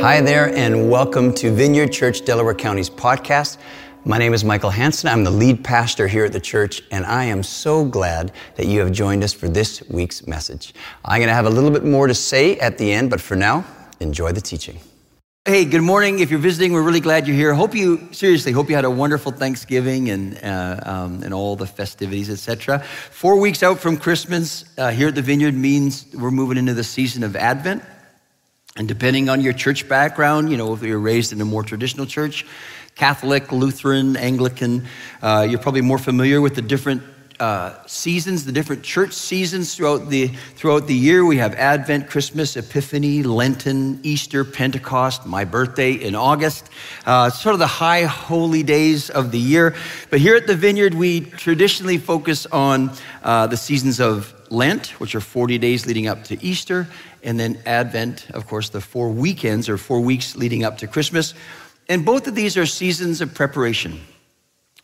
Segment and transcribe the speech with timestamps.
[0.00, 3.58] Hi there, and welcome to Vineyard Church Delaware County's podcast.
[4.04, 5.08] My name is Michael Hanson.
[5.10, 8.78] I'm the lead pastor here at the church, and I am so glad that you
[8.78, 10.72] have joined us for this week's message.
[11.04, 13.34] I'm going to have a little bit more to say at the end, but for
[13.34, 13.64] now,
[13.98, 14.78] enjoy the teaching.
[15.44, 16.20] Hey, good morning.
[16.20, 17.52] If you're visiting, we're really glad you're here.
[17.52, 21.66] Hope you seriously hope you had a wonderful Thanksgiving and uh, um, and all the
[21.66, 22.78] festivities, etc.
[23.10, 26.84] Four weeks out from Christmas uh, here at the Vineyard means we're moving into the
[26.84, 27.82] season of Advent.
[28.78, 32.06] And depending on your church background, you know, if you're raised in a more traditional
[32.06, 32.46] church,
[32.94, 34.86] Catholic, Lutheran, Anglican,
[35.20, 37.02] uh, you're probably more familiar with the different
[37.40, 41.24] uh, seasons, the different church seasons throughout the, throughout the year.
[41.24, 46.70] We have Advent, Christmas, Epiphany, Lenten, Easter, Pentecost, my birthday in August,
[47.04, 49.74] uh, sort of the high holy days of the year.
[50.10, 52.92] But here at the Vineyard, we traditionally focus on
[53.24, 56.88] uh, the seasons of Lent, which are 40 days leading up to Easter,
[57.22, 61.34] and then Advent, of course, the four weekends or four weeks leading up to Christmas.
[61.88, 64.00] And both of these are seasons of preparation.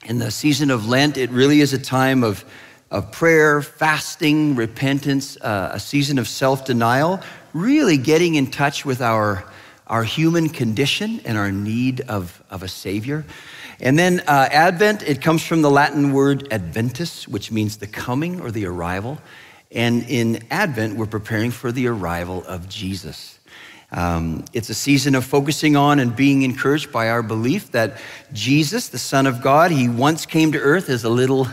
[0.05, 2.45] In the season of Lent, it really is a time of,
[2.91, 7.21] of prayer, fasting, repentance, uh, a season of self denial,
[7.53, 9.45] really getting in touch with our,
[9.87, 13.25] our human condition and our need of, of a Savior.
[13.81, 18.41] And then uh, Advent, it comes from the Latin word adventus, which means the coming
[18.41, 19.19] or the arrival.
[19.75, 23.39] And in Advent, we're preparing for the arrival of Jesus.
[23.91, 27.99] Um, it's a season of focusing on and being encouraged by our belief that
[28.33, 31.49] Jesus, the Son of God, he once came to earth as a little,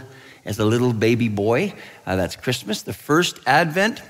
[0.45, 1.73] as a little baby boy.
[2.05, 4.01] Uh, that's Christmas, the first Advent.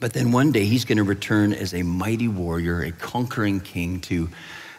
[0.00, 4.00] But then one day he's going to return as a mighty warrior, a conquering king
[4.00, 4.28] to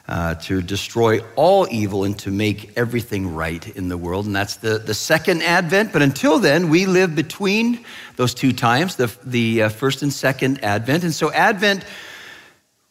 [0.08, 4.26] uh, to destroy all evil and to make everything right in the world.
[4.26, 5.94] And that's the, the second advent.
[5.94, 7.86] But until then, we live between
[8.18, 11.04] those two times, the, the uh, first and second advent.
[11.04, 11.86] And so, Advent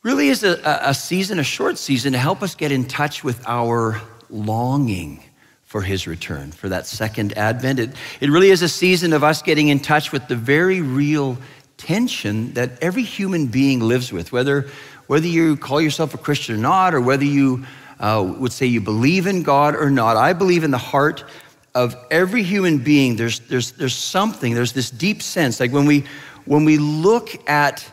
[0.03, 3.47] really is a, a season, a short season, to help us get in touch with
[3.47, 5.23] our longing
[5.65, 7.79] for his return, for that second advent.
[7.79, 11.39] It, it really is a season of us getting in touch with the very real
[11.77, 14.69] tension that every human being lives with, whether
[15.07, 17.65] whether you call yourself a Christian or not, or whether you
[18.01, 21.25] uh, would say you believe in God or not, I believe in the heart
[21.75, 23.17] of every human being.
[23.17, 25.61] There's, there's, there's something, there's this deep sense.
[25.61, 26.05] Like when we,
[26.45, 27.85] when we look at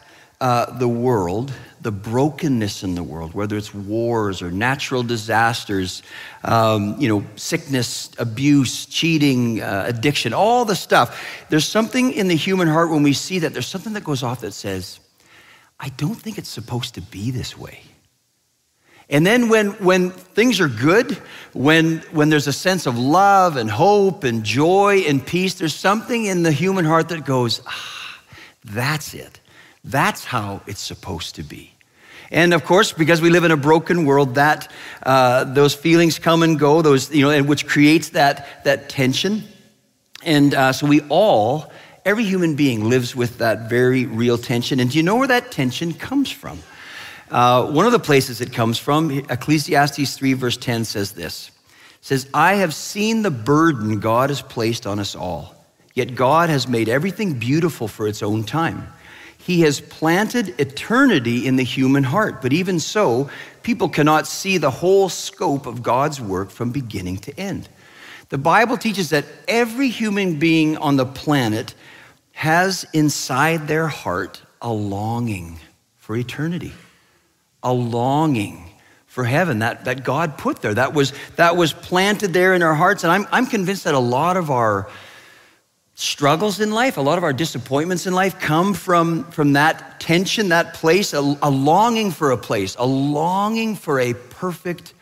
[0.41, 6.03] uh, the world, the brokenness in the world, whether it's wars or natural disasters,
[6.43, 11.45] um, you know, sickness, abuse, cheating, uh, addiction, all the stuff.
[11.49, 14.41] There's something in the human heart when we see that, there's something that goes off
[14.41, 14.99] that says,
[15.79, 17.81] I don't think it's supposed to be this way.
[19.09, 21.13] And then when, when things are good,
[21.53, 26.25] when, when there's a sense of love and hope and joy and peace, there's something
[26.25, 28.21] in the human heart that goes, ah,
[28.63, 29.39] that's it.
[29.83, 31.73] That's how it's supposed to be.
[32.31, 34.71] And of course, because we live in a broken world, that
[35.03, 39.43] uh, those feelings come and go, those you know, and which creates that that tension.
[40.23, 41.71] And uh, so we all
[42.09, 44.79] Every human being lives with that very real tension.
[44.79, 46.57] And do you know where that tension comes from?
[47.29, 51.51] Uh, one of the places it comes from, Ecclesiastes 3, verse 10 says this
[52.01, 55.53] says, I have seen the burden God has placed on us all,
[55.93, 58.91] yet God has made everything beautiful for its own time.
[59.37, 63.29] He has planted eternity in the human heart, but even so,
[63.61, 67.69] people cannot see the whole scope of God's work from beginning to end.
[68.29, 71.75] The Bible teaches that every human being on the planet
[72.39, 75.59] has inside their heart a longing
[75.97, 76.71] for eternity,
[77.61, 78.63] a longing
[79.07, 82.75] for heaven that, that God put there, that was, that was planted there in our
[82.75, 83.03] hearts.
[83.03, 84.89] And I'm, I'm convinced that a lot of our
[85.95, 90.47] struggles in life, a lot of our disappointments in life come from, from that tension,
[90.47, 94.93] that place, a, a longing for a place, a longing for a perfect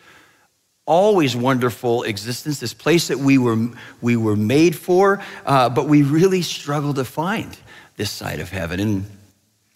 [0.87, 3.69] always wonderful existence, this place that we were,
[4.01, 7.55] we were made for, uh, but we really struggle to find
[7.97, 8.79] this side of heaven.
[8.79, 9.05] And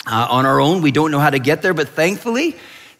[0.07, 2.55] uh, on our own, we don't know how to get there, but thankfully,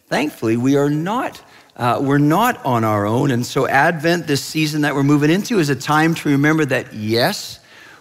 [0.08, 1.42] thankfully, we are not.
[1.76, 3.32] Uh, we're not on our own.
[3.32, 6.94] And so, Advent, this season that we're moving into, is a time to remember that,
[6.94, 7.60] yes,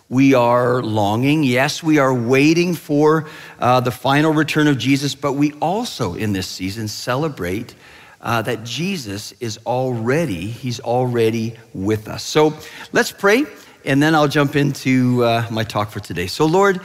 [0.09, 1.45] we are longing.
[1.45, 3.29] Yes, we are waiting for
[3.61, 7.77] uh, the final return of Jesus, but we also, in this season, celebrate
[8.21, 12.23] uh, that Jesus is already, he's already with us.
[12.23, 12.55] So
[12.93, 13.45] let's pray,
[13.85, 16.27] and then I'll jump into uh, my talk for today.
[16.27, 16.81] So, Lord,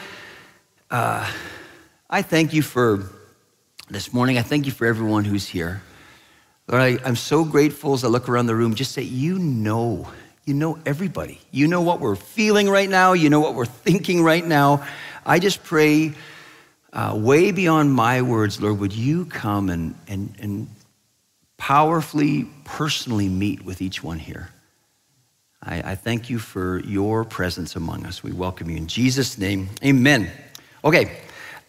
[0.90, 1.30] uh,
[2.10, 3.10] I thank you for
[3.90, 4.38] this morning.
[4.38, 5.82] I thank you for everyone who's here.
[6.68, 10.08] Lord, I, I'm so grateful as I look around the room just that you know,
[10.46, 11.40] you know everybody.
[11.52, 14.86] You know what we're feeling right now, you know what we're thinking right now.
[15.26, 16.14] I just pray
[16.94, 20.68] uh, way beyond my words, Lord, would you come and, and, and
[21.58, 24.50] powerfully, personally meet with each one here?
[25.64, 28.22] I, I thank you for your presence among us.
[28.22, 29.70] We welcome you in Jesus' name.
[29.84, 30.30] Amen.
[30.84, 31.18] Okay,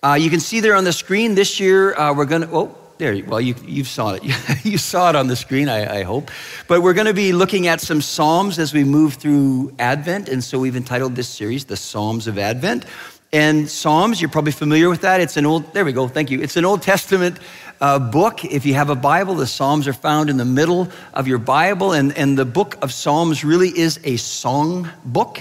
[0.02, 2.78] uh, you can see there on the screen this year, uh, we're going to, oh,
[2.98, 4.22] there, well, you, you saw it.
[4.64, 6.30] you saw it on the screen, I, I hope.
[6.68, 10.28] But we're going to be looking at some Psalms as we move through Advent.
[10.28, 12.84] And so we've entitled this series, The Psalms of Advent.
[13.32, 15.20] And Psalms, you're probably familiar with that.
[15.20, 16.40] It's an old, there we go, thank you.
[16.40, 17.38] It's an Old Testament
[17.80, 18.44] uh, book.
[18.44, 21.92] If you have a Bible, the Psalms are found in the middle of your Bible.
[21.92, 25.40] And, and the book of Psalms really is a song book.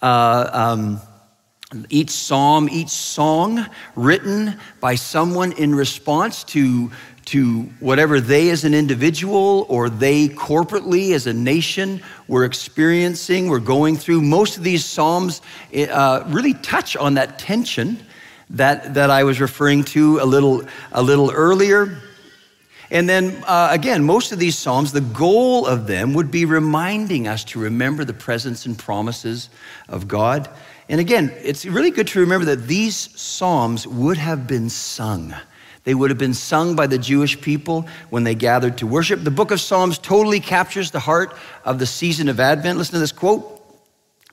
[0.00, 1.00] Uh, um,
[1.88, 6.90] each psalm, each song written by someone in response to
[7.24, 13.60] to whatever they as an individual or they corporately as a nation were experiencing, were
[13.60, 14.20] going through.
[14.20, 15.40] Most of these Psalms
[15.74, 17.98] uh, really touch on that tension
[18.52, 21.98] that, that I was referring to a little, a little earlier.
[22.90, 27.26] And then uh, again, most of these Psalms, the goal of them would be reminding
[27.26, 29.48] us to remember the presence and promises
[29.88, 30.48] of God.
[30.88, 35.34] And again, it's really good to remember that these Psalms would have been sung.
[35.84, 39.24] They would have been sung by the Jewish people when they gathered to worship.
[39.24, 41.34] The book of Psalms totally captures the heart
[41.64, 42.78] of the season of Advent.
[42.78, 43.58] Listen to this quote.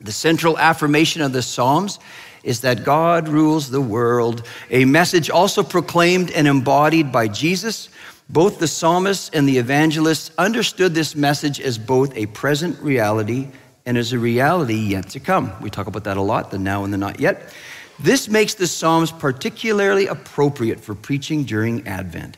[0.01, 1.99] The central affirmation of the Psalms
[2.43, 7.89] is that God rules the world, a message also proclaimed and embodied by Jesus.
[8.29, 13.47] Both the psalmists and the evangelists understood this message as both a present reality
[13.85, 15.51] and as a reality yet to come.
[15.61, 17.53] We talk about that a lot, the now and the not yet.
[17.99, 22.37] This makes the Psalms particularly appropriate for preaching during Advent.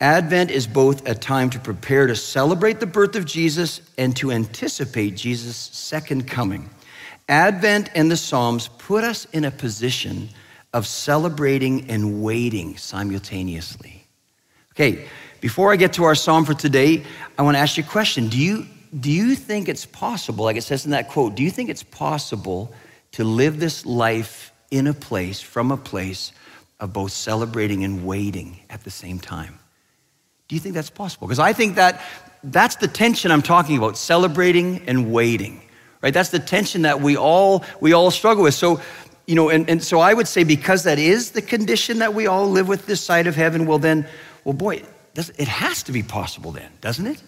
[0.00, 4.32] Advent is both a time to prepare to celebrate the birth of Jesus and to
[4.32, 6.70] anticipate Jesus' second coming.
[7.28, 10.28] Advent and the Psalms put us in a position
[10.72, 14.04] of celebrating and waiting simultaneously.
[14.72, 15.06] Okay,
[15.40, 17.04] before I get to our psalm for today,
[17.38, 18.28] I want to ask you a question.
[18.28, 18.66] Do you,
[18.98, 21.82] do you think it's possible, like it says in that quote, do you think it's
[21.82, 22.72] possible
[23.12, 26.32] to live this life in a place, from a place
[26.80, 29.58] of both celebrating and waiting at the same time.
[30.48, 31.28] Do you think that's possible?
[31.28, 32.02] Because I think that
[32.42, 35.62] that's the tension I'm talking about, celebrating and waiting.
[36.02, 36.12] Right?
[36.12, 38.54] That's the tension that we all we all struggle with.
[38.54, 38.80] So,
[39.26, 42.26] you know, and, and so I would say because that is the condition that we
[42.26, 44.06] all live with this side of heaven, well then,
[44.44, 44.82] well boy,
[45.14, 47.22] it has to be possible then, doesn't it?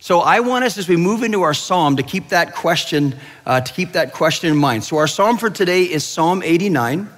[0.00, 3.60] So I want us, as we move into our psalm, to keep that question, uh,
[3.60, 4.84] to keep that question in mind.
[4.84, 7.08] So our psalm for today is Psalm 89,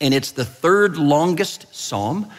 [0.00, 2.30] and it's the third longest psalm,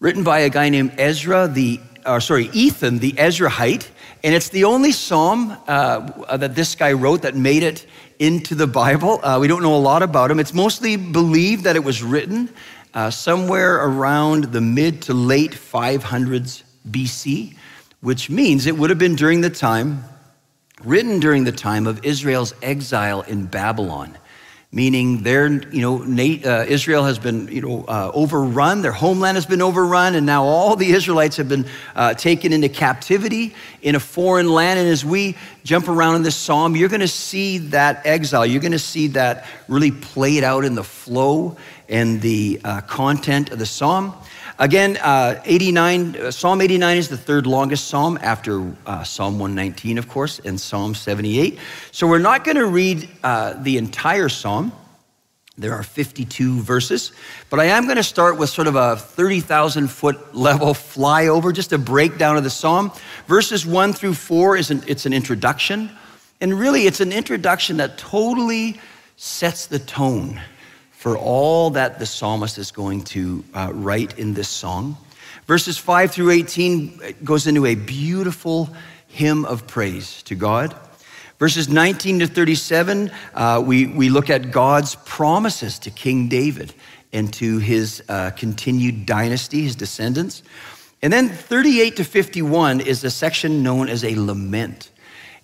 [0.00, 3.88] written by a guy named Ezra, the uh, sorry, Ethan, the Ezrahite,
[4.24, 7.86] and it's the only psalm uh, that this guy wrote that made it
[8.18, 9.20] into the Bible.
[9.22, 10.40] Uh, we don't know a lot about him.
[10.40, 12.48] It's mostly believed that it was written
[12.94, 17.56] uh, somewhere around the mid to late 500s BC
[18.06, 20.04] which means it would have been during the time,
[20.84, 24.16] written during the time of Israel's exile in Babylon,
[24.76, 29.46] meaning their, you know, uh, Israel has been, you know, uh, overrun, their homeland has
[29.46, 31.64] been overrun, and now all the Israelites have been
[31.94, 34.78] uh, taken into captivity in a foreign land.
[34.78, 35.34] And as we
[35.64, 38.44] jump around in this psalm, you're going to see that exile.
[38.44, 41.56] You're going to see that really played out in the flow
[41.88, 44.12] and the uh, content of the psalm.
[44.58, 49.98] Again, uh, 89, uh, Psalm 89 is the third longest psalm after uh, Psalm 119,
[49.98, 51.58] of course, and Psalm 78.
[51.92, 54.72] So we're not going to read uh, the entire psalm.
[55.58, 57.12] There are 52 verses,
[57.50, 61.74] but I am going to start with sort of a 30,000 foot level flyover, just
[61.74, 62.92] a breakdown of the psalm.
[63.26, 65.90] Verses 1 through 4 is an, it's an introduction,
[66.40, 68.80] and really it's an introduction that totally
[69.16, 70.40] sets the tone
[71.06, 74.96] for all that the psalmist is going to uh, write in this song.
[75.46, 78.68] Verses 5 through 18 goes into a beautiful
[79.06, 80.74] hymn of praise to God.
[81.38, 86.74] Verses 19 to 37, uh, we, we look at God's promises to King David
[87.12, 90.42] and to his uh, continued dynasty, his descendants.
[91.02, 94.90] And then 38 to 51 is a section known as a lament.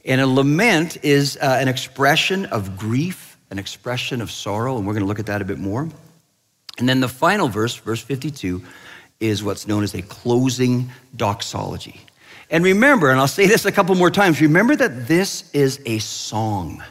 [0.04, 4.94] And a lament is uh, an expression of grief an expression of sorrow, and we're
[4.94, 5.87] going to look at that a bit more.
[6.78, 8.62] And then the final verse, verse 52,
[9.21, 12.00] is what's known as a closing doxology.
[12.49, 15.99] And remember, and I'll say this a couple more times, remember that this is a
[15.99, 16.82] song.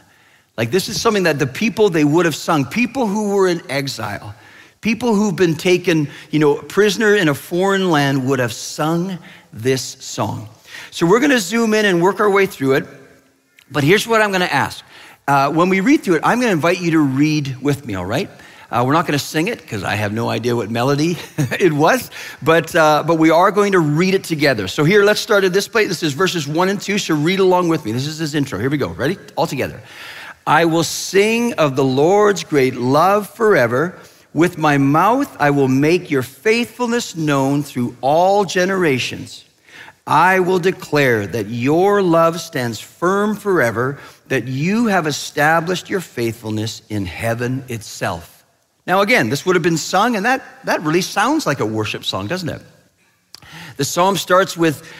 [0.56, 3.60] Like this is something that the people they would have sung, people who were in
[3.68, 4.32] exile,
[4.80, 9.18] people who've been taken, you know, prisoner in a foreign land would have sung
[9.52, 10.48] this song.
[10.92, 12.86] So we're going to zoom in and work our way through it.
[13.68, 14.84] But here's what I'm going to ask
[15.28, 17.94] uh, when we read through it, I'm going to invite you to read with me,
[17.94, 18.28] all right?
[18.70, 21.18] Uh, we're not going to sing it because I have no idea what melody
[21.60, 22.10] it was,
[22.42, 24.66] but, uh, but we are going to read it together.
[24.66, 25.88] So here, let's start at this place.
[25.88, 27.92] This is verses one and two, so read along with me.
[27.92, 28.58] This is his intro.
[28.58, 28.88] Here we go.
[28.88, 29.18] Ready?
[29.36, 29.80] All together.
[30.46, 33.98] I will sing of the Lord's great love forever.
[34.34, 39.44] With my mouth, I will make your faithfulness known through all generations.
[40.06, 44.00] I will declare that your love stands firm forever,
[44.32, 48.46] that you have established your faithfulness in heaven itself.
[48.86, 52.02] Now, again, this would have been sung, and that, that really sounds like a worship
[52.02, 52.62] song, doesn't it?
[53.76, 54.90] The psalm starts with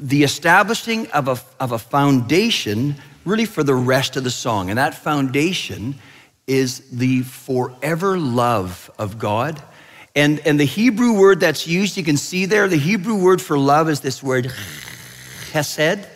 [0.00, 4.70] the establishing of a, of a foundation, really for the rest of the song.
[4.70, 5.94] And that foundation
[6.48, 9.62] is the forever love of God
[10.16, 13.56] and, and the Hebrew word that's used, you can see there, the Hebrew word for
[13.56, 14.52] love is this word
[15.52, 16.08] chesed.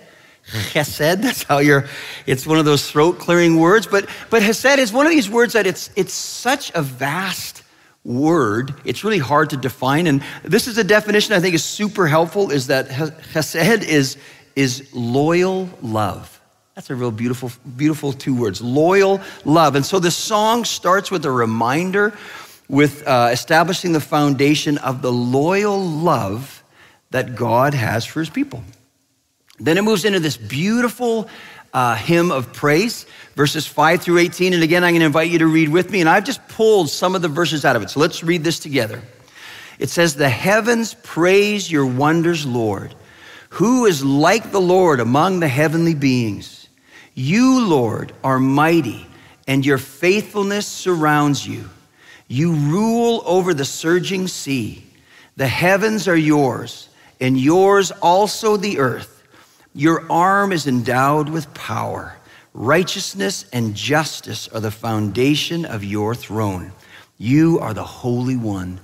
[0.48, 1.86] Chesed, that's how you're,
[2.26, 3.86] it's one of those throat clearing words.
[3.86, 7.62] But, but chesed is one of these words that it's, it's such a vast
[8.02, 8.74] word.
[8.84, 10.06] It's really hard to define.
[10.06, 14.16] And this is a definition I think is super helpful is that chesed is,
[14.56, 16.40] is loyal love.
[16.74, 19.74] That's a real beautiful, beautiful two words loyal love.
[19.74, 22.16] And so the song starts with a reminder
[22.68, 26.62] with uh, establishing the foundation of the loyal love
[27.10, 28.62] that God has for his people.
[29.58, 31.28] Then it moves into this beautiful
[31.72, 34.54] uh, hymn of praise, verses 5 through 18.
[34.54, 36.00] And again, I'm going to invite you to read with me.
[36.00, 37.90] And I've just pulled some of the verses out of it.
[37.90, 39.02] So let's read this together.
[39.78, 42.94] It says, The heavens praise your wonders, Lord.
[43.50, 46.68] Who is like the Lord among the heavenly beings?
[47.14, 49.06] You, Lord, are mighty,
[49.46, 51.68] and your faithfulness surrounds you.
[52.28, 54.84] You rule over the surging sea.
[55.36, 56.88] The heavens are yours,
[57.20, 59.17] and yours also the earth.
[59.78, 62.16] Your arm is endowed with power.
[62.52, 66.72] Righteousness and justice are the foundation of your throne.
[67.16, 68.80] You are the Holy One.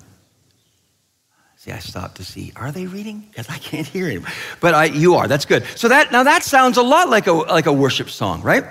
[1.56, 2.52] See, I stopped to see.
[2.54, 3.26] Are they reading?
[3.28, 4.24] Because I can't hear him.
[4.60, 5.26] But I, you are.
[5.26, 5.64] That's good.
[5.74, 8.62] So that now that sounds a lot like a like a worship song, right?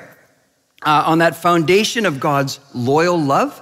[0.85, 3.61] Uh, on that foundation of God's loyal love,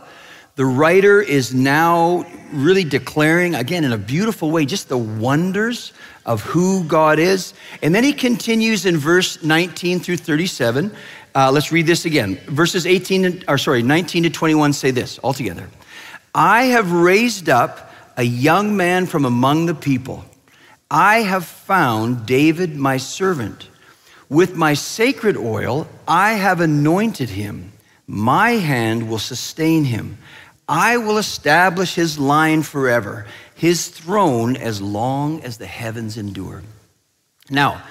[0.56, 5.94] the writer is now really declaring, again, in a beautiful way, just the wonders
[6.26, 7.54] of who God is.
[7.82, 10.92] And then he continues in verse 19 through 37.
[11.34, 12.36] Uh, let's read this again.
[12.48, 15.70] Verses 18, or sorry, 19 to 21 say this all together.
[16.34, 20.26] I have raised up a young man from among the people.
[20.90, 23.70] I have found David, my servant.
[24.30, 27.72] With my sacred oil, I have anointed him.
[28.08, 30.18] My hand will sustain him.
[30.68, 33.26] I will establish his line forever,
[33.62, 36.64] his throne as long as the heavens endure.
[37.48, 37.84] Now,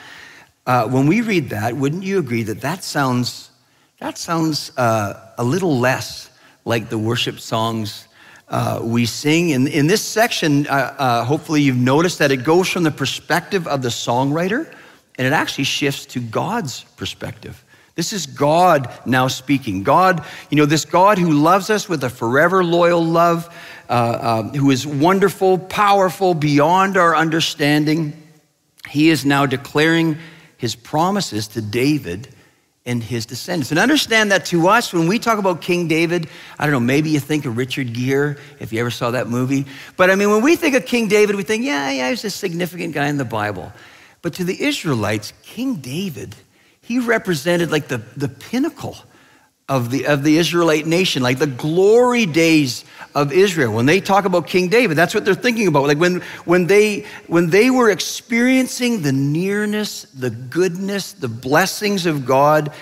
[0.67, 3.53] uh, when we read that, wouldn't you agree that that sounds,
[4.01, 6.29] that sounds uh, a little less
[6.65, 8.09] like the worship songs
[8.49, 9.51] uh, we sing?
[9.51, 13.69] In, in this section, uh, uh, hopefully you've noticed that it goes from the perspective
[13.69, 14.67] of the songwriter
[15.19, 17.65] and it actually shifts to God's perspective.
[17.95, 19.83] This is God now speaking.
[19.83, 23.55] God, you know, this God who loves us with a forever loyal love,
[23.91, 28.15] uh, uh, who is wonderful, powerful, beyond our understanding.
[28.89, 30.17] He is now declaring
[30.57, 32.29] his promises to David
[32.87, 33.71] and his descendants.
[33.71, 36.29] And understand that to us, when we talk about King David,
[36.59, 39.67] I don't know, maybe you think of Richard Gere, if you ever saw that movie.
[39.99, 42.31] But I mean, when we think of King David, we think, yeah, yeah, he's a
[42.31, 43.71] significant guy in the Bible.
[44.23, 46.35] But to the Israelites, King David
[46.91, 48.97] he represented like the, the pinnacle
[49.71, 52.85] of the, of the Israelite nation, like the glory days
[53.15, 53.73] of Israel.
[53.73, 55.85] When they talk about King David, that's what they're thinking about.
[55.85, 62.27] Like when, when, they, when they were experiencing the nearness, the goodness, the blessings of
[62.27, 62.73] God,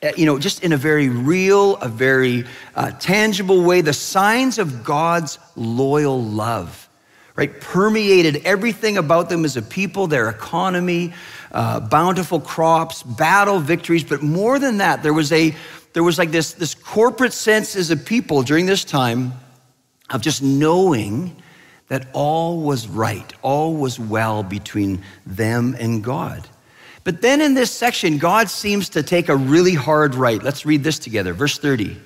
[0.00, 4.58] eh, you know, just in a very real, a very uh, tangible way, the signs
[4.58, 6.88] of God's loyal love,
[7.36, 11.12] right, permeated everything about them as a people, their economy,
[11.52, 15.54] uh, bountiful crops, battle victories, but more than that, there was a
[15.98, 19.32] there was like this, this corporate sense as a people during this time
[20.10, 21.34] of just knowing
[21.88, 26.46] that all was right, all was well between them and God.
[27.02, 30.40] But then in this section, God seems to take a really hard right.
[30.40, 31.32] Let's read this together.
[31.32, 31.96] Verse 30.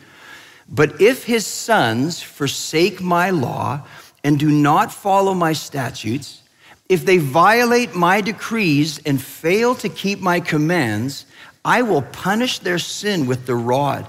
[0.70, 3.86] But if his sons forsake my law
[4.24, 6.40] and do not follow my statutes,
[6.88, 11.26] if they violate my decrees and fail to keep my commands,
[11.64, 14.06] I will punish their sin with the rod,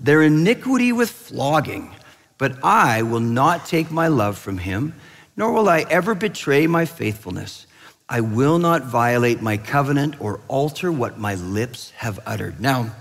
[0.00, 1.94] their iniquity with flogging.
[2.38, 4.94] But I will not take my love from him,
[5.36, 7.66] nor will I ever betray my faithfulness.
[8.08, 12.60] I will not violate my covenant or alter what my lips have uttered.
[12.60, 12.94] Now,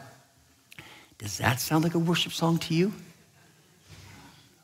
[1.18, 2.94] does that sound like a worship song to you?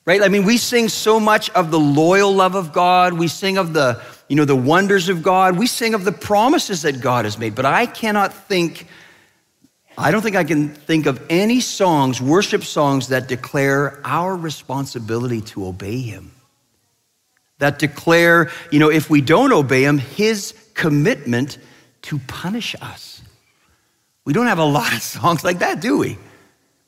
[0.05, 0.21] right?
[0.21, 3.13] I mean, we sing so much of the loyal love of God.
[3.13, 5.57] We sing of the, you know, the wonders of God.
[5.57, 7.55] We sing of the promises that God has made.
[7.55, 8.87] But I cannot think,
[10.01, 15.41] I don't think I can think of any songs, worship songs, that declare our responsibility
[15.41, 16.31] to obey Him.
[17.59, 21.59] That declare, you know, if we don't obey Him, His commitment
[22.03, 23.21] to punish us.
[24.25, 26.17] We don't have a lot of songs like that, do we?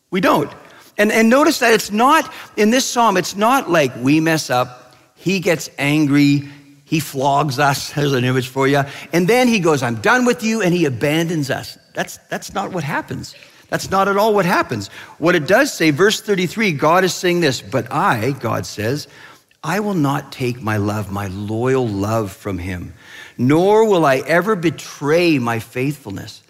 [0.10, 0.52] We don't.
[0.98, 4.96] And, and notice that it's not, in this psalm, it's not like we mess up,
[5.16, 6.50] he gets angry,
[6.84, 10.44] he flogs us, there's an image for you, and then he goes, I'm done with
[10.44, 11.78] you, and he abandons us.
[11.94, 13.36] That's, that's not what happens.
[13.70, 14.88] That's not at all what happens.
[15.18, 19.08] What it does say, verse 33, God is saying this, but I, God says,
[19.64, 22.94] I will not take my love, my loyal love from him,
[23.38, 26.44] nor will I ever betray my faithfulness.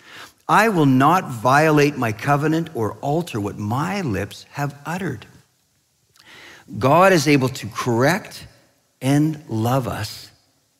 [0.50, 5.26] I will not violate my covenant or alter what my lips have uttered.
[6.80, 8.48] God is able to correct
[9.02, 10.32] and love us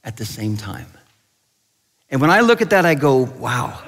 [0.04, 0.88] at the same time.
[2.10, 3.82] And when I look at that, I go, wow,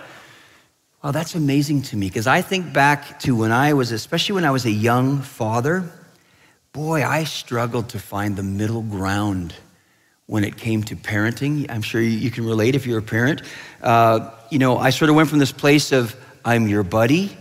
[1.05, 2.07] wow, that's amazing to me.
[2.07, 5.83] Because I think back to when I was, especially when I was a young father,
[6.74, 9.53] boy, I struggled to find the middle ground
[10.25, 11.69] when it came to parenting.
[11.69, 13.43] I'm sure you can relate if you're a parent.
[13.83, 17.38] Uh, you know, I sort of went from this place of I'm your buddy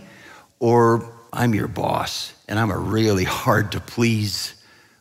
[0.59, 4.53] or I'm your boss, and I'm a really hard to please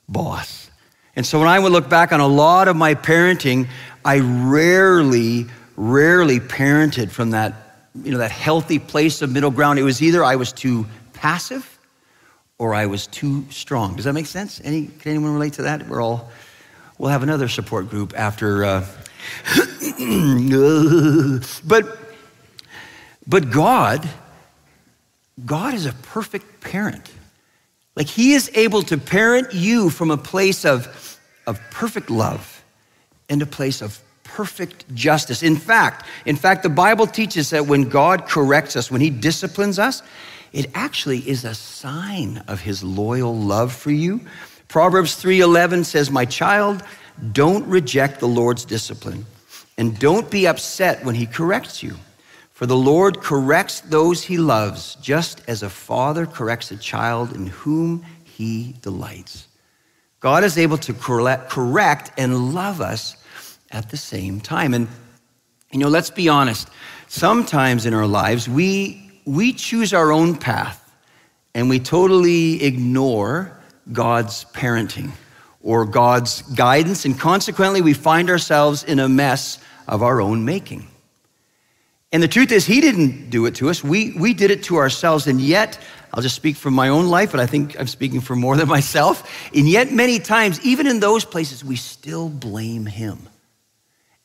[0.09, 0.71] boss.
[1.17, 3.69] And so when I would look back on a lot of my parenting,
[4.07, 7.64] I rarely, rarely parented from that,
[8.03, 9.79] you know, that healthy place of middle ground.
[9.79, 11.79] It was either I was too passive
[12.59, 13.97] or I was too strong.
[13.97, 14.61] Does that make sense?
[14.65, 15.89] Any, can anyone relate to that?
[15.89, 16.31] We're all
[16.99, 18.65] We'll have another support group after.
[18.65, 18.87] Uh,
[21.67, 21.99] but,
[23.27, 24.09] but God,
[25.45, 27.11] God is a perfect parent.
[27.97, 32.63] Like He is able to parent you from a place of, of perfect love
[33.29, 33.99] and a place of
[34.37, 35.43] perfect justice.
[35.43, 39.79] In fact, in fact, the Bible teaches that when God corrects us, when He disciplines
[39.79, 40.03] us,
[40.53, 44.21] it actually is a sign of His loyal love for you
[44.75, 46.83] Proverbs 3:11 says, "My child,
[47.33, 49.25] don't reject the Lord's discipline,
[49.79, 51.97] and don't be upset when he corrects you.
[52.53, 57.47] For the Lord corrects those he loves, just as a father corrects a child in
[57.47, 59.47] whom he delights."
[60.19, 63.15] God is able to correct and love us
[63.75, 64.73] at the same time.
[64.73, 64.89] And
[65.73, 66.69] you know, let's be honest.
[67.09, 70.81] Sometimes in our lives, we we choose our own path
[71.55, 73.59] and we totally ignore
[73.93, 75.11] God's parenting
[75.63, 79.59] or God's guidance, and consequently, we find ourselves in a mess
[79.89, 80.87] of our own making.
[82.13, 84.77] And the truth is, He didn't do it to us, we, we did it to
[84.77, 85.79] ourselves, and yet,
[86.13, 88.69] I'll just speak from my own life, but I think I'm speaking for more than
[88.79, 89.51] myself.
[89.55, 93.19] And yet, many times, even in those places, we still blame Him.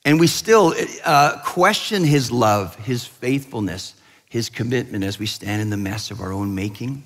[0.05, 3.95] And we still uh, question His love, His faithfulness,
[4.29, 7.03] His commitment as we stand in the mess of our own making.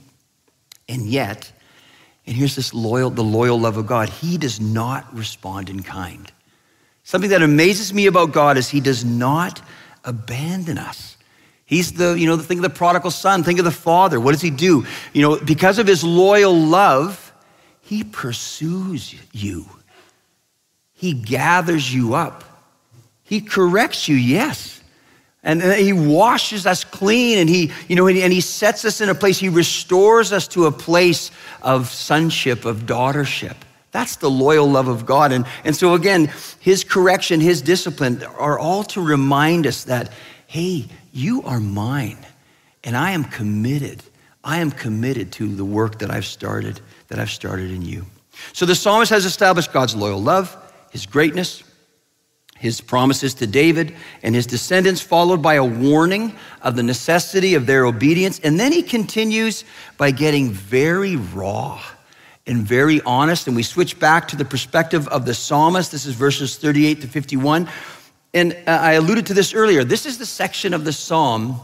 [0.88, 1.52] And yet,
[2.26, 4.10] and here's this loyal, the loyal love of God.
[4.10, 6.32] He does not respond in kind.
[7.04, 9.62] Something that amazes me about God is he does not
[10.06, 11.18] abandon us.
[11.66, 14.20] He's the, you know, think of the prodigal son, think of the father.
[14.20, 14.86] What does he do?
[15.12, 17.34] You know, because of his loyal love,
[17.82, 19.66] he pursues you.
[20.94, 22.44] He gathers you up.
[23.24, 24.82] He corrects you, yes.
[25.44, 29.16] And he washes us clean and he, you know, and he sets us in a
[29.16, 31.32] place, he restores us to a place
[31.62, 33.56] of sonship, of daughtership.
[33.92, 35.34] That's the loyal love of God.
[35.34, 36.32] And, and so again,
[36.62, 40.12] his correction, his discipline are all to remind us that,
[40.48, 42.18] hey, you are mine
[42.84, 44.02] and I am committed.
[44.46, 48.06] I am committed to the work that I've started, that I've started in you.
[48.54, 50.58] So the psalmist has established God's loyal love,
[50.90, 51.64] his greatness,
[52.64, 57.66] his promises to David and his descendants, followed by a warning of the necessity of
[57.66, 58.40] their obedience.
[58.40, 59.66] And then he continues
[59.98, 61.84] by getting very raw
[62.48, 63.48] and very honest.
[63.48, 65.92] And we switch back to the perspective of the psalmist.
[65.92, 67.68] This is verses 38 to 51.
[68.34, 69.84] And uh, I alluded to this earlier.
[69.84, 71.60] This is the section of the psalm.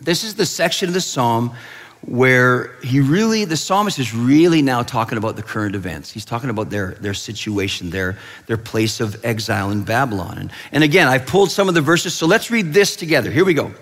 [0.00, 1.54] This is the section of the psalm
[2.02, 6.10] where he really, the psalmist is really now talking about the current events.
[6.10, 10.38] He's talking about their, their situation, their, their place of exile in Babylon.
[10.38, 13.30] And, and again, I've pulled some of the verses, so let's read this together.
[13.30, 13.72] Here we go.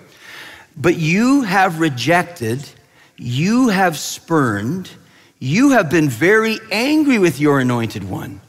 [0.77, 2.67] But you have rejected,
[3.17, 4.89] you have spurned,
[5.39, 8.41] you have been very angry with your anointed one.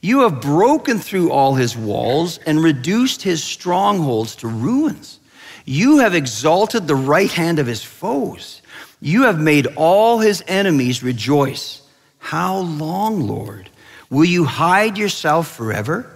[0.00, 5.20] You have broken through all his walls and reduced his strongholds to ruins.
[5.64, 8.61] You have exalted the right hand of his foes.
[9.02, 11.82] You have made all his enemies rejoice.
[12.18, 13.68] How long, Lord?
[14.08, 16.08] Will you hide yourself forever?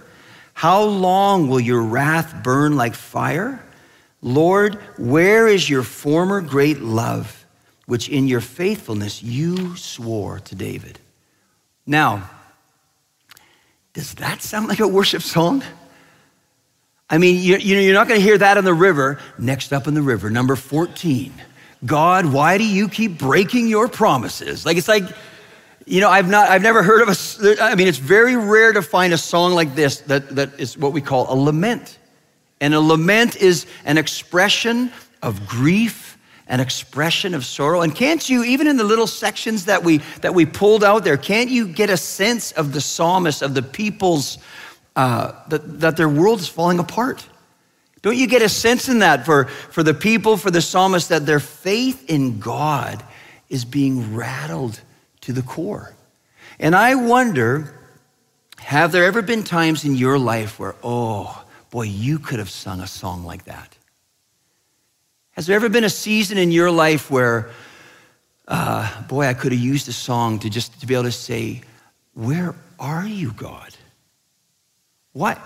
[0.53, 3.61] How long will your wrath burn like fire?
[4.21, 7.45] Lord, where is your former great love,
[7.87, 10.97] which in your faithfulness you swore to David?
[11.85, 12.29] Now,
[13.91, 15.61] does that sound like a worship song?
[17.09, 19.19] I mean, you, you know, you're not going to hear that on the river.
[19.37, 21.33] Next up in the river, number 14.
[21.85, 24.65] God, why do you keep breaking your promises?
[24.65, 25.03] Like, it's like,
[25.85, 28.81] you know, I've not, I've never heard of a, I mean, it's very rare to
[28.81, 31.97] find a song like this that, that is what we call a lament.
[32.59, 37.81] And a lament is an expression of grief, an expression of sorrow.
[37.81, 41.17] And can't you, even in the little sections that we, that we pulled out there,
[41.17, 44.39] can't you get a sense of the psalmist, of the people's,
[44.95, 47.25] uh, that, that their world is falling apart?
[48.01, 51.25] Don't you get a sense in that for, for the people, for the psalmist, that
[51.25, 53.03] their faith in God
[53.49, 54.79] is being rattled
[55.21, 55.93] to the core.
[56.59, 57.73] And I wonder
[58.59, 62.81] have there ever been times in your life where, oh, boy, you could have sung
[62.81, 63.77] a song like that?
[65.31, 67.49] Has there ever been a season in your life where,
[68.47, 71.61] uh, boy, I could have used a song to just to be able to say,
[72.13, 73.73] Where are you, God?
[75.13, 75.39] Why,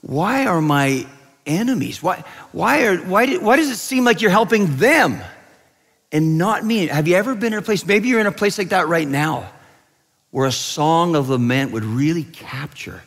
[0.00, 1.06] why are my
[1.46, 2.02] enemies?
[2.02, 5.20] Why, why, are, why, did, why does it seem like you're helping them?
[6.12, 6.86] and not me.
[6.86, 9.06] Have you ever been in a place, maybe you're in a place like that right
[9.06, 9.50] now,
[10.30, 13.02] where a song of lament would really capture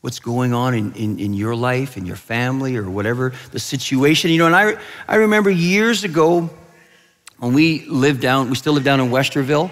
[0.00, 4.30] what's going on in, in, in, your life, in your family, or whatever the situation.
[4.30, 6.50] You know, and I, I remember years ago
[7.38, 9.70] when we lived down, we still live down in Westerville,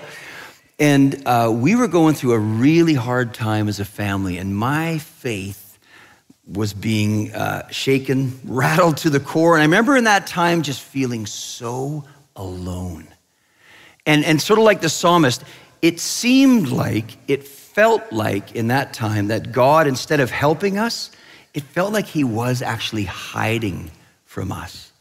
[0.78, 4.98] and uh, we were going through a really hard time as a family, and my
[4.98, 5.65] faith
[6.46, 9.54] was being uh, shaken, rattled to the core.
[9.54, 12.04] And I remember in that time just feeling so
[12.36, 13.08] alone.
[14.04, 15.42] And, and sort of like the psalmist,
[15.82, 21.10] it seemed like, it felt like in that time that God, instead of helping us,
[21.52, 23.90] it felt like he was actually hiding
[24.24, 24.92] from us.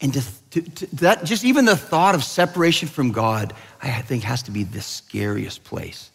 [0.00, 4.22] And to, to, to that, just even the thought of separation from God, I think
[4.22, 6.10] has to be the scariest place.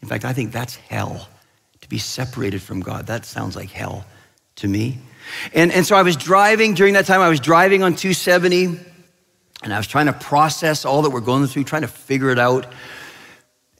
[0.00, 1.28] In fact, I think that's hell.
[1.84, 4.06] To be separated from God, that sounds like hell
[4.56, 4.96] to me.
[5.52, 8.78] And, and so I was driving during that time, I was driving on 270
[9.62, 12.38] and I was trying to process all that we're going through, trying to figure it
[12.38, 12.72] out.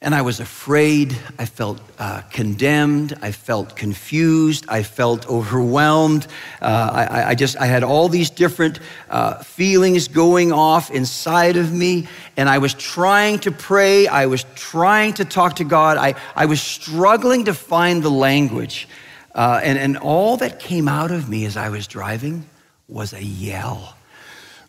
[0.05, 1.17] And I was afraid.
[1.38, 3.17] I felt uh, condemned.
[3.23, 4.67] I felt confused.
[4.69, 6.27] I felt overwhelmed.
[6.61, 11.73] Uh, I, I, just, I had all these different uh, feelings going off inside of
[11.73, 12.07] me.
[12.37, 14.07] And I was trying to pray.
[14.07, 15.97] I was trying to talk to God.
[15.97, 18.87] I, I was struggling to find the language.
[19.35, 22.45] Uh, and, and all that came out of me as I was driving
[22.88, 23.97] was a yell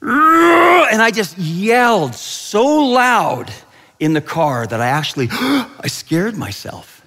[0.02, 3.52] and I just yelled so loud
[4.00, 7.06] in the car that I actually I scared myself.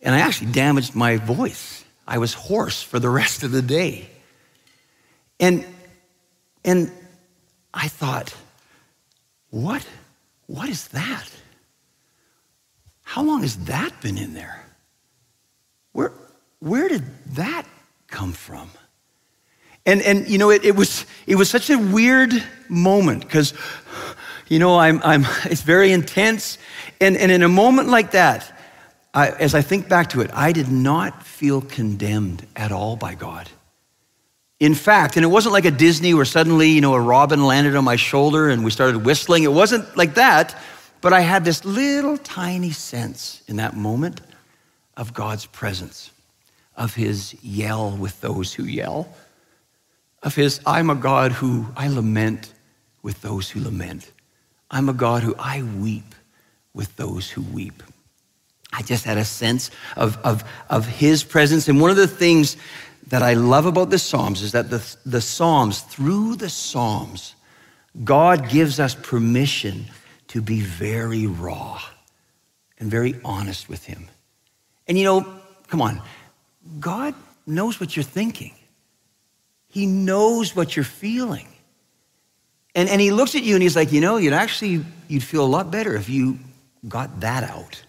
[0.00, 1.84] And I actually damaged my voice.
[2.06, 4.08] I was hoarse for the rest of the day.
[5.38, 5.64] And
[6.64, 6.90] and
[7.72, 8.34] I thought,
[9.50, 9.86] what
[10.46, 11.30] what is that?
[13.02, 14.64] How long has that been in there?
[15.92, 16.12] Where
[16.58, 17.66] where did that
[18.08, 18.70] come from?
[19.84, 22.32] And, and you know, it, it, was, it was such a weird
[22.68, 23.52] moment because,
[24.48, 26.58] you know, I'm, I'm, it's very intense.
[27.00, 28.58] And, and in a moment like that,
[29.14, 33.14] I, as I think back to it, I did not feel condemned at all by
[33.14, 33.48] God.
[34.58, 37.74] In fact, and it wasn't like a Disney where suddenly, you know, a robin landed
[37.74, 39.42] on my shoulder and we started whistling.
[39.42, 40.56] It wasn't like that,
[41.00, 44.20] but I had this little tiny sense in that moment
[44.96, 46.12] of God's presence,
[46.76, 49.12] of his yell with those who yell
[50.22, 52.52] of his, I'm a God who I lament
[53.02, 54.11] with those who lament.
[54.72, 56.14] I'm a God who I weep
[56.74, 57.82] with those who weep.
[58.72, 61.68] I just had a sense of, of, of his presence.
[61.68, 62.56] And one of the things
[63.08, 67.34] that I love about the Psalms is that the, the Psalms, through the Psalms,
[68.02, 69.84] God gives us permission
[70.28, 71.82] to be very raw
[72.78, 74.08] and very honest with him.
[74.88, 75.26] And you know,
[75.68, 76.00] come on,
[76.80, 77.14] God
[77.46, 78.54] knows what you're thinking.
[79.68, 81.51] He knows what you're feeling.
[82.74, 85.44] And, and he looks at you and he's like, you know, you'd actually, you'd feel
[85.44, 86.38] a lot better if you
[86.88, 87.82] got that out.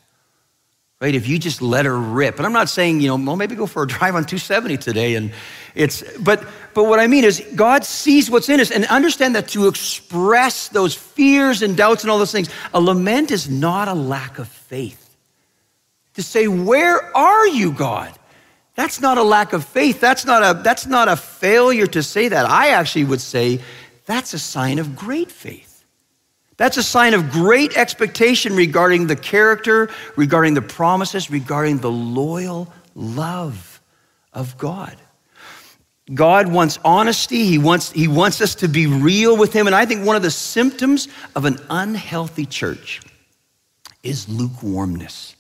[0.99, 1.15] Right?
[1.15, 2.37] If you just let her rip.
[2.37, 5.15] And I'm not saying, you know, well, maybe go for a drive on 270 today.
[5.15, 5.31] And
[5.75, 9.49] it's, but, but what I mean is God sees what's in us and understand that
[9.49, 13.93] to express those fears and doubts and all those things, a lament is not a
[13.93, 14.99] lack of faith.
[16.15, 18.13] To say, where are you, God?
[18.75, 19.99] That's not a lack of faith.
[19.99, 22.49] That's not a, that's not a failure to say that.
[22.49, 23.59] I actually would say
[24.05, 25.83] that's a sign of great faith.
[26.57, 32.71] That's a sign of great expectation regarding the character, regarding the promises, regarding the loyal
[32.95, 33.81] love
[34.33, 34.95] of God.
[36.13, 37.45] God wants honesty.
[37.45, 39.67] He wants, he wants us to be real with Him.
[39.67, 43.01] And I think one of the symptoms of an unhealthy church
[44.03, 45.32] is lukewarmness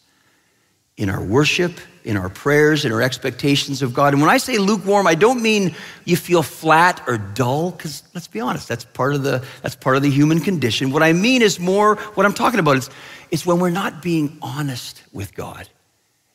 [0.97, 4.13] in our worship, in our prayers, in our expectations of God.
[4.13, 5.75] And when I say lukewarm, I don't mean
[6.05, 9.95] you feel flat or dull, because let's be honest, that's part of the that's part
[9.95, 10.91] of the human condition.
[10.91, 12.77] What I mean is more what I'm talking about.
[12.77, 12.89] It's,
[13.31, 15.67] it's when we're not being honest with God.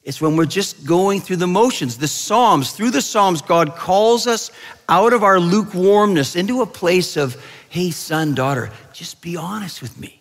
[0.02, 1.98] It's when we're just going through the motions.
[1.98, 4.50] The Psalms, through the Psalms, God calls us
[4.88, 7.36] out of our lukewarmness into a place of,
[7.68, 10.17] hey, son, daughter, just be honest with me.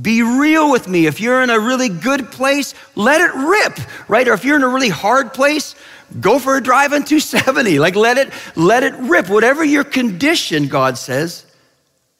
[0.00, 1.06] Be real with me.
[1.06, 4.28] If you're in a really good place, let it rip, right?
[4.28, 5.74] Or if you're in a really hard place,
[6.20, 7.78] go for a drive on 270.
[7.78, 9.28] Like let it let it rip.
[9.28, 11.44] Whatever your condition, God says,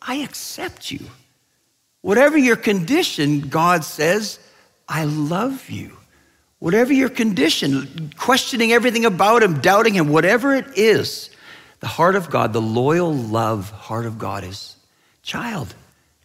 [0.03, 1.01] I accept you.
[2.01, 4.39] Whatever your condition, God says,
[4.89, 5.97] I love you.
[6.59, 11.31] Whatever your condition, questioning everything about him, doubting him, whatever it is,
[11.79, 14.75] the heart of God, the loyal love heart of God is,
[15.23, 15.75] child,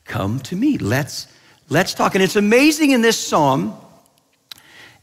[0.06, 0.80] come to me.
[0.80, 1.28] Let's
[1.74, 2.14] Let's talk.
[2.14, 3.76] And it's amazing in this psalm,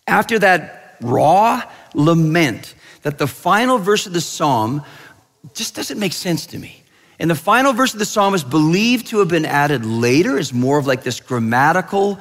[0.07, 4.85] after that raw lament, that the final verse of the psalm
[5.53, 6.85] just doesn't make sense to me.
[7.19, 10.55] And the final verse of the psalm is believed to have been added later, is
[10.55, 12.21] more of like this grammatical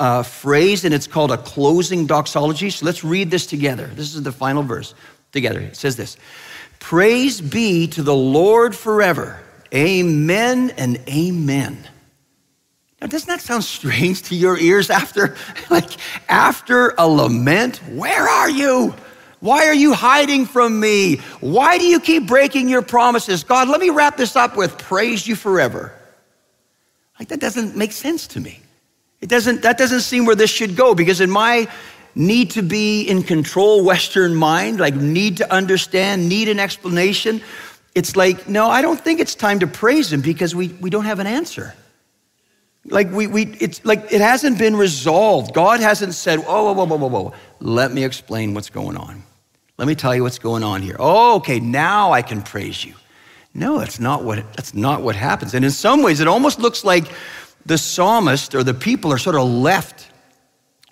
[0.00, 2.70] uh, phrase, and it's called a closing doxology.
[2.70, 3.86] So let's read this together.
[3.88, 4.94] This is the final verse
[5.30, 5.60] together.
[5.60, 6.16] It says this
[6.78, 9.42] Praise be to the Lord forever.
[9.74, 11.86] Amen and amen.
[13.00, 15.36] Now, doesn't that sound strange to your ears after,
[15.70, 15.90] like,
[16.28, 17.78] after a lament?
[17.88, 18.94] Where are you?
[19.40, 21.16] Why are you hiding from me?
[21.40, 23.42] Why do you keep breaking your promises?
[23.42, 25.94] God, let me wrap this up with praise you forever.
[27.18, 28.60] Like, that doesn't make sense to me.
[29.22, 31.68] It doesn't, that doesn't seem where this should go because in my
[32.14, 37.40] need to be in control Western mind, like need to understand, need an explanation,
[37.94, 41.04] it's like, no, I don't think it's time to praise him because we, we don't
[41.04, 41.74] have an answer.
[42.86, 45.54] Like we, we, it's like it hasn't been resolved.
[45.54, 47.34] God hasn't said, "Oh, whoa, whoa, whoa, whoa, whoa.
[47.60, 49.22] Let me explain what's going on.
[49.76, 50.96] Let me tell you what's going on here.
[50.98, 52.94] Oh, okay, now I can praise you."
[53.52, 55.54] No, that's not what that's not what happens.
[55.54, 57.04] And in some ways, it almost looks like
[57.66, 60.10] the psalmist or the people are sort of left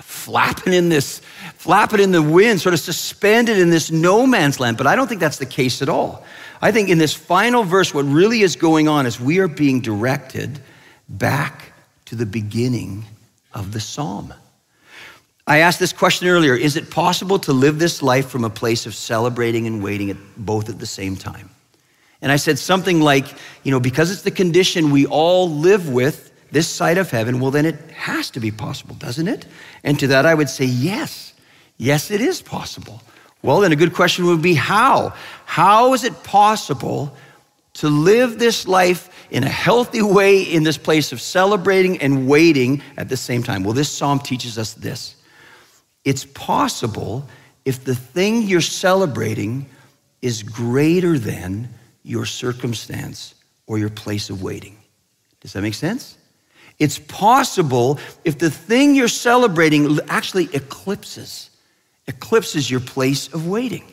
[0.01, 1.21] flapping in this,
[1.57, 4.77] flapping in the wind, sort of suspended in this no man's land.
[4.77, 6.25] But I don't think that's the case at all.
[6.61, 9.81] I think in this final verse, what really is going on is we are being
[9.81, 10.61] directed
[11.09, 11.68] back
[12.09, 13.05] to the beginning
[13.53, 14.33] of the psalm.
[15.47, 18.87] I asked this question earlier Is it possible to live this life from a place
[18.87, 21.51] of celebrating and waiting at both at the same time?
[22.23, 23.27] And I said something like,
[23.63, 27.51] you know, because it's the condition we all live with this side of heaven, well,
[27.51, 29.47] then it has to be possible, doesn't it?
[29.85, 31.35] And to that I would say, yes,
[31.77, 33.03] yes, it is possible.
[33.43, 35.13] Well, then a good question would be how?
[35.45, 37.15] How is it possible
[37.75, 42.83] to live this life in a healthy way in this place of celebrating and waiting
[42.97, 43.65] at the same time?
[43.65, 45.17] Well, this psalm teaches us this.
[46.05, 47.29] It's possible
[47.65, 49.67] if the thing you're celebrating
[50.23, 51.69] is greater than
[52.03, 53.35] your circumstance
[53.67, 54.79] or your place of waiting.
[55.41, 56.17] Does that make sense?
[56.79, 61.51] It's possible if the thing you're celebrating actually eclipses,
[62.07, 63.85] eclipses your place of waiting.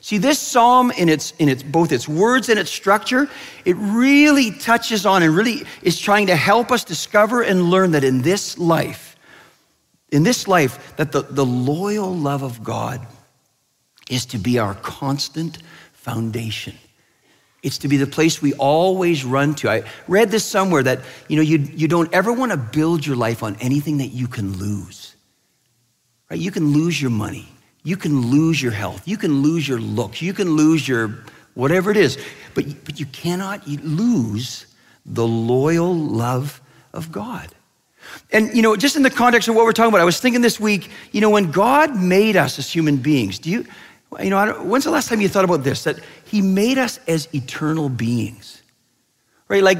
[0.00, 3.28] See, this psalm, in its, in its both its words and its structure,
[3.64, 8.04] it really touches on and really is trying to help us discover and learn that
[8.04, 9.16] in this life,
[10.10, 13.06] in this life, that the, the loyal love of God
[14.08, 15.58] is to be our constant
[15.92, 16.74] foundation.
[17.62, 19.68] It's to be the place we always run to.
[19.68, 23.16] I read this somewhere that you know you, you don't ever want to build your
[23.16, 25.16] life on anything that you can lose.
[26.30, 26.38] Right?
[26.38, 27.48] You can lose your money.
[27.84, 29.06] You can lose your health.
[29.06, 30.20] You can lose your looks.
[30.20, 31.14] You can lose your
[31.54, 32.18] whatever it is.
[32.54, 34.66] But, but you cannot lose
[35.04, 36.60] the loyal love
[36.92, 37.48] of God.
[38.30, 40.40] And, you know, just in the context of what we're talking about, I was thinking
[40.40, 43.66] this week, you know, when God made us as human beings, do you,
[44.20, 45.84] you know, when's the last time you thought about this?
[45.84, 48.62] That He made us as eternal beings,
[49.48, 49.62] right?
[49.62, 49.78] Like,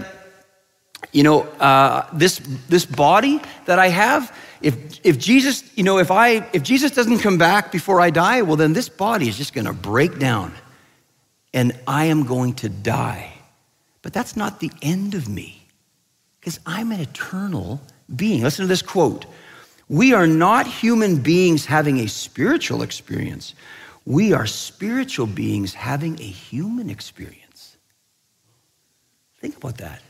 [1.13, 6.11] you know, uh, this, this body that I have, if, if Jesus, you know, if
[6.11, 9.55] I, if Jesus doesn't come back before I die, well, then this body is just
[9.55, 10.53] going to break down
[11.55, 13.33] and I am going to die.
[14.03, 15.67] But that's not the end of me
[16.41, 17.81] because I'm an eternal
[18.15, 18.43] being.
[18.43, 19.27] Listen to this quote.
[19.89, 23.55] We are not human beings having a spiritual experience.
[24.05, 27.77] We are spiritual beings having a human experience.
[29.41, 30.03] Think about that.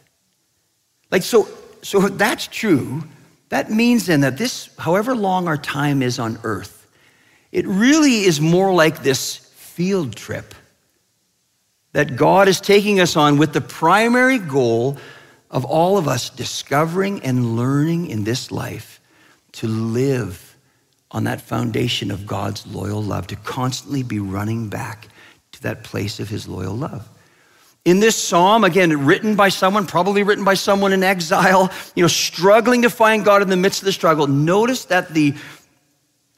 [1.10, 1.48] Like, so
[1.82, 3.04] so if that's true,
[3.48, 6.86] that means then that this, however long our time is on earth,
[7.52, 10.54] it really is more like this field trip
[11.92, 14.98] that God is taking us on with the primary goal
[15.50, 19.00] of all of us discovering and learning in this life
[19.52, 20.56] to live
[21.10, 25.08] on that foundation of God's loyal love, to constantly be running back
[25.52, 27.08] to that place of his loyal love.
[27.88, 32.08] In this psalm, again, written by someone, probably written by someone in exile, you know,
[32.08, 35.34] struggling to find God in the midst of the struggle, notice that the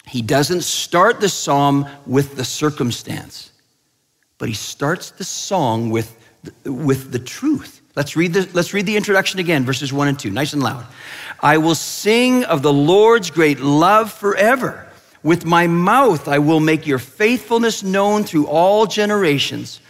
[0.06, 3.50] he doesn't start the psalm with the circumstance,
[4.38, 6.16] but he starts the song with,
[6.64, 7.80] with the truth.
[7.96, 10.86] Let's read, the, let's read the introduction again, verses one and two, nice and loud.
[11.40, 14.86] I will sing of the Lord's great love forever.
[15.24, 19.80] With my mouth, I will make your faithfulness known through all generations.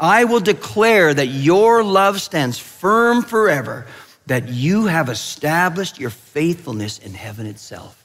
[0.00, 3.86] I will declare that your love stands firm forever,
[4.26, 8.04] that you have established your faithfulness in heaven itself.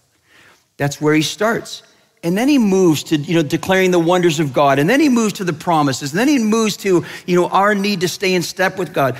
[0.77, 1.83] That's where he starts.
[2.23, 4.79] And then he moves to, you know, declaring the wonders of God.
[4.79, 6.11] And then he moves to the promises.
[6.11, 9.17] And then he moves to, you know, our need to stay in step with God.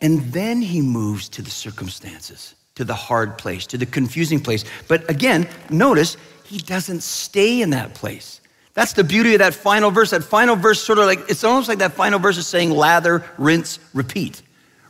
[0.00, 4.64] And then he moves to the circumstances, to the hard place, to the confusing place.
[4.88, 8.39] But again, notice he doesn't stay in that place.
[8.74, 10.10] That's the beauty of that final verse.
[10.10, 13.24] That final verse sort of like, it's almost like that final verse is saying lather,
[13.36, 14.42] rinse, repeat,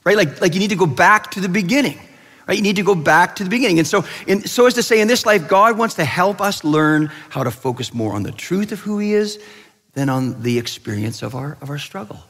[0.04, 0.16] right?
[0.16, 1.98] Like, like you need to go back to the beginning,
[2.46, 2.56] right?
[2.56, 3.78] You need to go back to the beginning.
[3.78, 6.62] And so, in, so as to say, in this life, God wants to help us
[6.62, 9.42] learn how to focus more on the truth of who He is
[9.94, 12.20] than on the experience of our, of our struggle.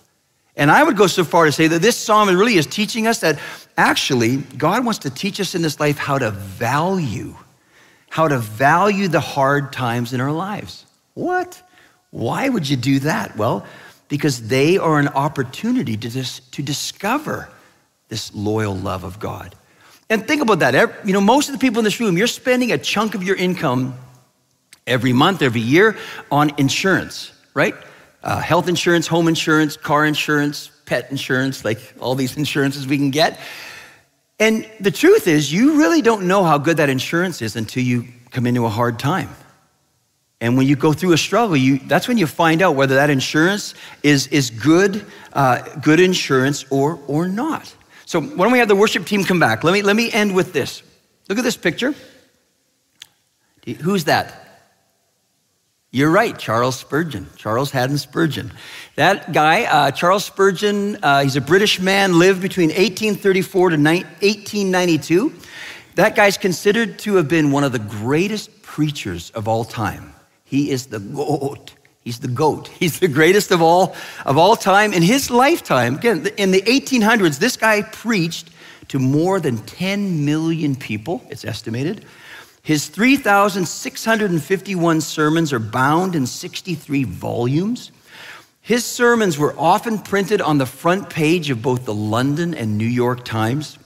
[0.56, 3.20] And I would go so far to say that this psalm really is teaching us
[3.20, 3.38] that
[3.76, 7.34] actually God wants to teach us in this life how to value,
[8.08, 10.86] how to value the hard times in our lives.
[11.14, 11.62] What?
[12.10, 13.36] Why would you do that?
[13.36, 13.64] Well,
[14.08, 17.48] because they are an opportunity to, dis- to discover
[18.08, 19.54] this loyal love of God.
[20.10, 21.06] And think about that.
[21.06, 23.36] You know, most of the people in this room, you're spending a chunk of your
[23.36, 23.94] income
[24.86, 25.96] every month, every year
[26.32, 27.74] on insurance, right?
[28.22, 33.10] Uh, health insurance, home insurance, car insurance, pet insurance, like all these insurances we can
[33.10, 33.38] get.
[34.40, 38.06] And the truth is, you really don't know how good that insurance is until you
[38.30, 39.28] come into a hard time.
[40.40, 43.10] And when you go through a struggle, you, that's when you find out whether that
[43.10, 47.74] insurance is, is good, uh, good insurance or, or not.
[48.06, 49.62] So why don't we have the worship team come back?
[49.64, 50.82] Let me, let me end with this.
[51.28, 51.94] Look at this picture.
[53.82, 54.40] Who's that?
[55.92, 58.52] You're right, Charles Spurgeon, Charles Haddon Spurgeon.
[58.94, 65.34] That guy, uh, Charles Spurgeon, uh, he's a British man, lived between 1834 to 1892.
[65.96, 70.14] That guy's considered to have been one of the greatest preachers of all time.
[70.50, 71.74] He is the goat.
[72.02, 72.68] He's the goat.
[72.80, 73.94] He's the greatest of all
[74.26, 74.92] of all time.
[74.92, 78.50] In his lifetime, again, in the 1800s, this guy preached
[78.88, 82.04] to more than 10 million people, it's estimated.
[82.62, 87.92] His 3,651 sermons are bound in 63 volumes.
[88.60, 92.84] His sermons were often printed on the front page of both the London and New
[92.84, 93.78] York Times.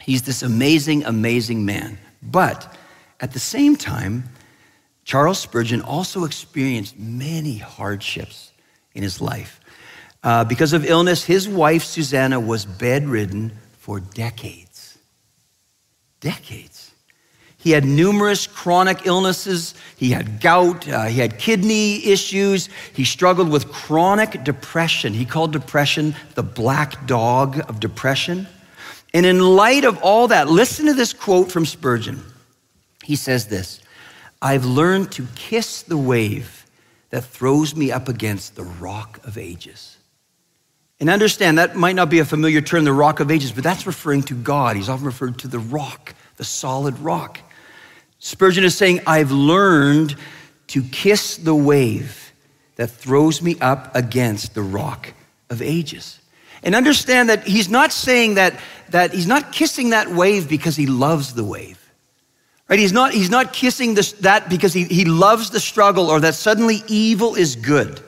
[0.00, 1.98] He's this amazing, amazing man.
[2.22, 2.74] But
[3.20, 4.24] at the same time,
[5.04, 8.52] Charles Spurgeon also experienced many hardships
[8.94, 9.60] in his life.
[10.22, 14.98] Uh, because of illness, his wife, Susanna, was bedridden for decades.
[16.20, 16.92] Decades.
[17.58, 19.74] He had numerous chronic illnesses.
[19.96, 20.88] He had gout.
[20.88, 22.68] Uh, he had kidney issues.
[22.94, 25.12] He struggled with chronic depression.
[25.12, 28.46] He called depression the black dog of depression.
[29.14, 32.22] And in light of all that, listen to this quote from Spurgeon.
[33.02, 33.80] He says this
[34.44, 36.66] I've learned to kiss the wave
[37.08, 39.96] that throws me up against the rock of ages.
[41.00, 43.86] And understand that might not be a familiar term, the rock of ages, but that's
[43.86, 44.76] referring to God.
[44.76, 47.40] He's often referred to the rock, the solid rock.
[48.18, 50.14] Spurgeon is saying, I've learned
[50.68, 52.32] to kiss the wave
[52.76, 55.14] that throws me up against the rock
[55.48, 56.20] of ages.
[56.62, 60.86] And understand that he's not saying that, that he's not kissing that wave because he
[60.86, 61.83] loves the wave.
[62.68, 62.78] Right?
[62.78, 66.34] He's not, he's not kissing this, that because he, he loves the struggle or that
[66.34, 68.00] suddenly evil is good.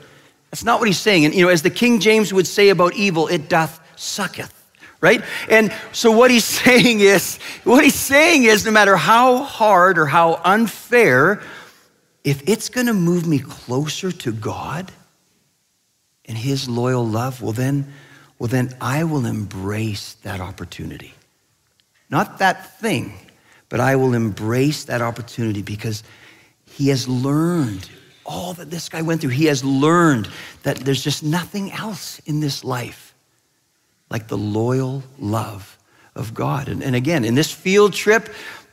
[0.50, 1.26] That's not what he's saying.
[1.26, 4.52] And you know, as the King James would say about evil, it doth sucketh
[5.00, 5.22] right?
[5.48, 10.06] And so what he's saying is, what he's saying is no matter how hard or
[10.06, 11.42] how unfair,
[12.24, 14.90] if it's going to move me closer to God
[16.24, 17.92] and his loyal love, well then,
[18.38, 21.14] well then I will embrace that opportunity.
[22.10, 23.14] Not that thing,
[23.68, 26.02] but I will embrace that opportunity because
[26.66, 27.88] he has learned
[28.24, 29.30] all that this guy went through.
[29.30, 30.28] He has learned
[30.62, 33.14] that there's just nothing else in this life
[34.10, 35.78] like the loyal love
[36.14, 36.68] of God.
[36.68, 38.28] And, and again, in this field trip,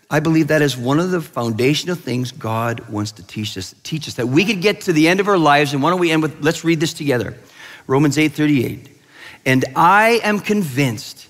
[0.10, 4.08] I believe that is one of the foundational things God wants to teach us, teach
[4.08, 5.74] us that we could get to the end of our lives.
[5.74, 7.36] And why don't we end with, let's read this together.
[7.88, 8.90] Romans 8 38.
[9.46, 11.30] And I am convinced